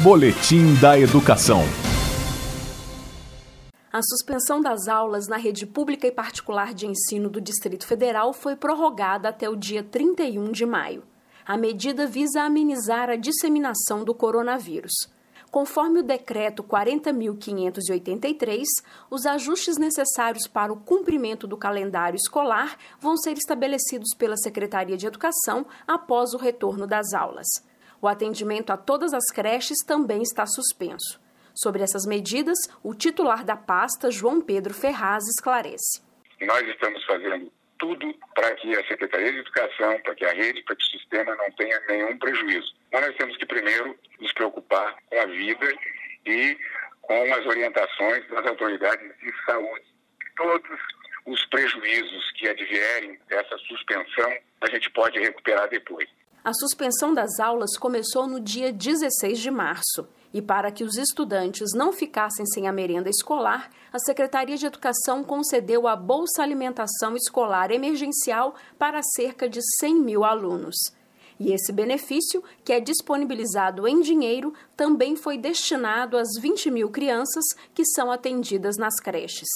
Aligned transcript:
Boletim 0.00 0.72
da 0.80 0.98
Educação. 0.98 1.60
A 3.92 4.00
suspensão 4.00 4.58
das 4.58 4.88
aulas 4.88 5.28
na 5.28 5.36
rede 5.36 5.66
pública 5.66 6.06
e 6.06 6.10
particular 6.10 6.72
de 6.72 6.86
ensino 6.86 7.28
do 7.28 7.42
Distrito 7.42 7.86
Federal 7.86 8.32
foi 8.32 8.56
prorrogada 8.56 9.28
até 9.28 9.50
o 9.50 9.54
dia 9.54 9.82
31 9.82 10.50
de 10.50 10.64
maio. 10.64 11.02
A 11.44 11.58
medida 11.58 12.06
visa 12.06 12.40
amenizar 12.40 13.10
a 13.10 13.16
disseminação 13.16 14.02
do 14.02 14.14
coronavírus. 14.14 14.94
Conforme 15.50 16.00
o 16.00 16.02
decreto 16.02 16.62
40.583, 16.62 18.62
os 19.10 19.26
ajustes 19.26 19.76
necessários 19.76 20.48
para 20.48 20.72
o 20.72 20.80
cumprimento 20.80 21.46
do 21.46 21.58
calendário 21.58 22.16
escolar 22.16 22.78
vão 22.98 23.18
ser 23.18 23.36
estabelecidos 23.36 24.14
pela 24.16 24.38
Secretaria 24.38 24.96
de 24.96 25.06
Educação 25.06 25.66
após 25.86 26.32
o 26.32 26.38
retorno 26.38 26.86
das 26.86 27.12
aulas. 27.12 27.46
O 28.02 28.08
atendimento 28.08 28.72
a 28.72 28.76
todas 28.76 29.14
as 29.14 29.26
creches 29.32 29.78
também 29.86 30.22
está 30.22 30.44
suspenso. 30.44 31.20
Sobre 31.54 31.84
essas 31.84 32.04
medidas, 32.04 32.58
o 32.82 32.96
titular 32.96 33.44
da 33.44 33.56
pasta, 33.56 34.10
João 34.10 34.40
Pedro 34.40 34.74
Ferraz, 34.74 35.22
esclarece. 35.28 36.02
Nós 36.40 36.66
estamos 36.66 37.04
fazendo 37.04 37.52
tudo 37.78 38.12
para 38.34 38.56
que 38.56 38.76
a 38.76 38.84
Secretaria 38.88 39.30
de 39.30 39.38
Educação, 39.38 40.00
para 40.00 40.16
que 40.16 40.24
a 40.24 40.32
rede, 40.32 40.64
para 40.64 40.74
que 40.74 40.82
o 40.82 40.98
sistema 40.98 41.32
não 41.36 41.48
tenha 41.52 41.78
nenhum 41.88 42.18
prejuízo. 42.18 42.74
Mas 42.92 43.06
nós 43.06 43.16
temos 43.16 43.36
que 43.36 43.46
primeiro 43.46 43.96
nos 44.18 44.32
preocupar 44.32 44.96
com 45.06 45.20
a 45.20 45.26
vida 45.26 45.72
e 46.26 46.58
com 47.02 47.34
as 47.34 47.46
orientações 47.46 48.26
das 48.30 48.44
autoridades 48.44 49.16
de 49.20 49.32
saúde. 49.44 49.84
Todos 50.36 50.80
os 51.26 51.46
prejuízos 51.46 52.32
que 52.32 52.48
advierem 52.48 53.16
dessa 53.28 53.56
suspensão, 53.58 54.36
a 54.60 54.66
gente 54.70 54.90
pode 54.90 55.20
recuperar 55.20 55.68
depois. 55.68 56.08
A 56.44 56.52
suspensão 56.52 57.14
das 57.14 57.38
aulas 57.38 57.76
começou 57.78 58.26
no 58.26 58.40
dia 58.40 58.72
16 58.72 59.38
de 59.38 59.48
março. 59.48 60.08
E 60.34 60.42
para 60.42 60.72
que 60.72 60.82
os 60.82 60.96
estudantes 60.96 61.72
não 61.72 61.92
ficassem 61.92 62.44
sem 62.46 62.66
a 62.66 62.72
merenda 62.72 63.08
escolar, 63.08 63.70
a 63.92 63.98
Secretaria 64.00 64.56
de 64.56 64.66
Educação 64.66 65.22
concedeu 65.22 65.86
a 65.86 65.94
Bolsa 65.94 66.42
Alimentação 66.42 67.14
Escolar 67.14 67.70
Emergencial 67.70 68.56
para 68.76 69.00
cerca 69.14 69.48
de 69.48 69.60
100 69.78 69.94
mil 69.94 70.24
alunos. 70.24 70.74
E 71.38 71.52
esse 71.52 71.70
benefício, 71.70 72.42
que 72.64 72.72
é 72.72 72.80
disponibilizado 72.80 73.86
em 73.86 74.00
dinheiro, 74.00 74.52
também 74.76 75.14
foi 75.14 75.38
destinado 75.38 76.16
às 76.16 76.28
20 76.40 76.72
mil 76.72 76.90
crianças 76.90 77.44
que 77.72 77.84
são 77.84 78.10
atendidas 78.10 78.76
nas 78.76 78.96
creches. 78.96 79.48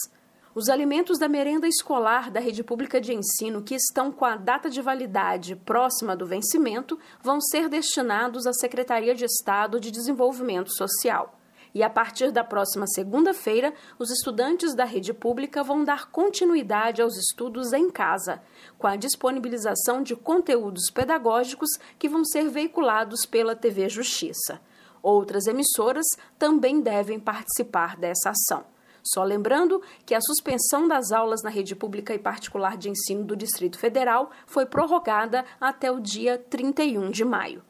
Os 0.57 0.71
alimentos 0.71 1.19
da 1.19 1.29
merenda 1.29 1.69
escolar 1.69 2.31
da 2.31 2.41
rede 2.41 2.65
pública 2.65 2.99
de 2.99 3.13
ensino 3.13 3.63
que 3.63 3.75
estão 3.75 4.11
com 4.11 4.25
a 4.25 4.37
data 4.37 4.71
de 4.71 4.81
validade 4.81 5.55
próxima 5.55 6.17
do 6.17 6.25
vencimento 6.25 6.99
vão 7.23 7.43
ser 7.43 7.69
destinados 7.69 8.47
à 8.47 8.55
Secretaria 8.55 9.15
de 9.15 9.27
Estado 9.27 9.79
de 9.79 9.91
Desenvolvimento 9.91 10.75
Social. 10.75 11.39
E 11.75 11.83
a 11.83 11.91
partir 11.91 12.33
da 12.33 12.43
próxima 12.43 12.87
segunda-feira, 12.87 13.75
os 13.99 14.11
estudantes 14.11 14.75
da 14.75 14.87
rede 14.87 15.13
pública 15.13 15.63
vão 15.63 15.85
dar 15.85 16.11
continuidade 16.11 17.03
aos 17.03 17.19
estudos 17.19 17.75
em 17.75 17.91
casa, 17.91 18.41
com 18.79 18.87
a 18.87 18.97
disponibilização 18.97 20.03
de 20.03 20.17
conteúdos 20.17 20.91
pedagógicos 20.91 21.69
que 21.99 22.09
vão 22.09 22.25
ser 22.25 22.49
veiculados 22.49 23.27
pela 23.27 23.55
TV 23.55 23.91
Justiça. 23.91 24.59
Outras 25.03 25.47
emissoras 25.47 26.07
também 26.39 26.81
devem 26.81 27.21
participar 27.21 27.99
dessa 27.99 28.31
ação. 28.31 28.75
Só 29.13 29.23
lembrando 29.23 29.81
que 30.05 30.15
a 30.15 30.21
suspensão 30.21 30.89
das 30.89 31.13
aulas 31.13 31.43
na 31.43 31.51
rede 31.51 31.77
pública 31.77 32.13
e 32.13 32.19
particular 32.19 32.77
de 32.77 32.91
ensino 32.91 33.25
do 33.25 33.37
Distrito 33.37 33.79
Federal 33.79 34.31
foi 34.47 34.67
prorrogada 34.67 35.45
até 35.61 35.91
o 35.91 36.01
dia 36.01 36.37
31 36.39 37.11
de 37.11 37.25
maio. 37.25 37.63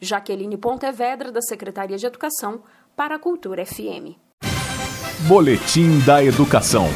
Jaqueline 0.00 0.56
Pontevedra, 0.56 1.32
da 1.32 1.40
Secretaria 1.40 1.96
de 1.96 2.06
Educação, 2.06 2.62
para 2.94 3.16
a 3.16 3.18
Cultura 3.18 3.64
FM. 3.66 4.16
Boletim 5.26 5.98
da 6.00 6.22
Educação. 6.22 6.86